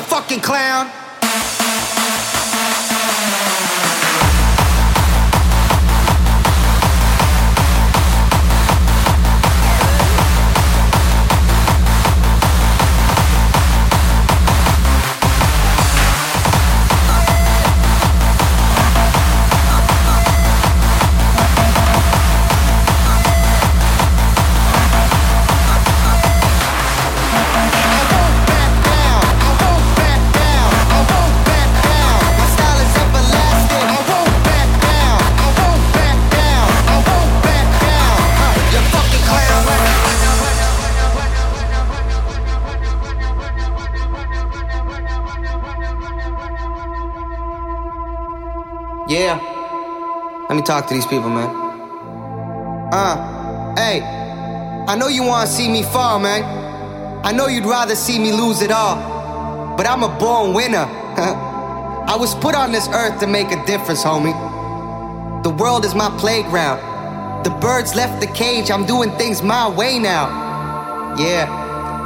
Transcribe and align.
Huh, 0.00 0.06
you 0.06 0.06
fucking 0.06 0.40
clown. 0.40 0.99
Yeah. 49.10 50.46
Let 50.48 50.54
me 50.54 50.62
talk 50.62 50.86
to 50.86 50.94
these 50.94 51.04
people, 51.04 51.30
man. 51.30 51.50
Uh, 52.92 53.74
hey. 53.74 54.02
I 54.86 54.94
know 54.94 55.08
you 55.08 55.24
wanna 55.24 55.48
see 55.48 55.68
me 55.68 55.82
fall, 55.82 56.20
man. 56.20 56.44
I 57.24 57.32
know 57.32 57.48
you'd 57.48 57.64
rather 57.64 57.96
see 57.96 58.20
me 58.20 58.30
lose 58.30 58.62
it 58.62 58.70
all. 58.70 59.74
But 59.76 59.88
I'm 59.88 60.04
a 60.04 60.08
born 60.20 60.54
winner. 60.54 60.86
I 62.06 62.16
was 62.16 62.36
put 62.36 62.54
on 62.54 62.70
this 62.70 62.86
earth 62.90 63.18
to 63.18 63.26
make 63.26 63.50
a 63.50 63.66
difference, 63.66 64.04
homie. 64.04 64.32
The 65.42 65.50
world 65.50 65.84
is 65.84 65.96
my 65.96 66.16
playground. 66.20 66.78
The 67.44 67.50
birds 67.50 67.96
left 67.96 68.20
the 68.20 68.28
cage, 68.28 68.70
I'm 68.70 68.86
doing 68.86 69.10
things 69.18 69.42
my 69.42 69.68
way 69.68 69.98
now. 69.98 70.28
Yeah, 71.18 71.46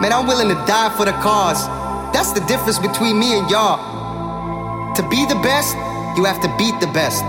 man, 0.00 0.10
I'm 0.10 0.26
willing 0.26 0.48
to 0.48 0.54
die 0.66 0.88
for 0.96 1.04
the 1.04 1.12
cause. 1.20 1.66
That's 2.14 2.32
the 2.32 2.40
difference 2.46 2.78
between 2.78 3.18
me 3.18 3.38
and 3.38 3.50
y'all. 3.50 4.94
To 4.94 5.02
be 5.10 5.26
the 5.26 5.34
best, 5.42 5.76
you 6.16 6.24
have 6.24 6.40
to 6.42 6.48
beat 6.56 6.78
the 6.80 6.86
best. 6.88 7.24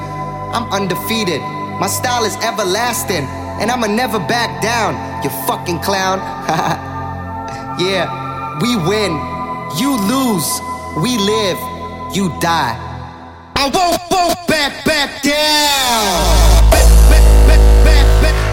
I'm 0.53 0.71
undefeated. 0.71 1.41
My 1.79 1.87
style 1.87 2.23
is 2.23 2.35
everlasting. 2.37 3.25
And 3.59 3.71
I'ma 3.71 3.87
never 3.87 4.19
back 4.19 4.61
down, 4.61 4.95
you 5.23 5.29
fucking 5.47 5.79
clown. 5.79 6.19
yeah, 7.79 8.59
we 8.61 8.75
win. 8.75 9.13
You 9.79 9.95
lose. 9.95 10.49
We 11.01 11.17
live. 11.17 11.57
You 12.15 12.29
die. 12.39 12.75
I 13.55 13.71
won't, 13.73 14.01
won't 14.11 14.47
back, 14.47 14.85
back 14.85 15.21
down. 15.23 16.45
world 18.25 18.44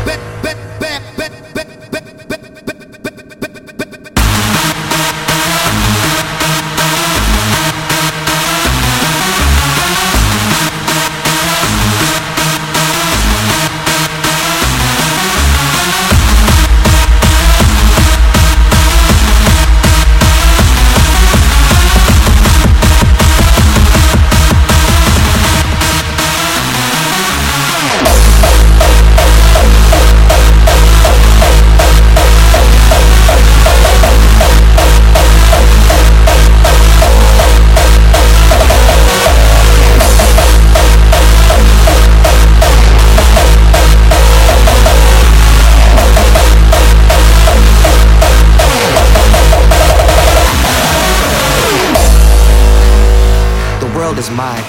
is 54.22 54.30
mine. 54.30 54.62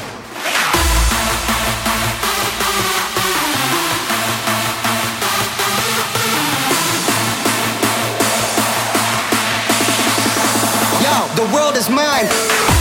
Yo, 11.03 11.35
the 11.35 11.53
world 11.53 11.77
is 11.77 11.87
mine. 11.89 12.72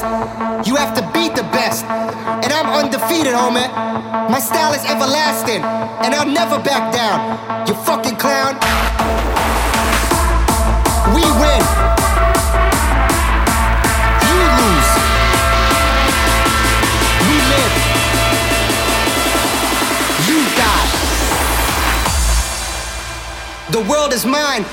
Best, 0.00 0.68
you 0.68 0.76
have 0.76 0.94
to 0.94 1.02
beat 1.12 1.34
the 1.34 1.42
best. 1.52 1.84
And 1.84 2.52
I'm 2.52 2.84
undefeated, 2.84 3.32
homie. 3.32 3.68
My 4.30 4.38
style 4.38 4.72
is 4.74 4.84
everlasting, 4.84 5.62
and 5.62 6.14
I'll 6.14 6.28
never 6.28 6.58
back 6.62 6.92
down. 6.92 7.66
You 7.66 7.74
fucking 7.74 8.16
clown. 8.16 8.54
We 11.14 11.22
win. 11.40 11.62
You 14.26 14.38
lose. 14.58 14.90
We 17.28 17.36
live. 17.52 17.74
You 20.28 20.38
die. 20.56 20.88
The 23.70 23.80
world 23.90 24.12
is 24.12 24.26
mine. 24.26 24.64